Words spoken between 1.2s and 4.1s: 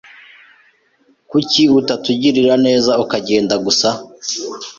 Kuki utatugirira neza ukagenda gusa?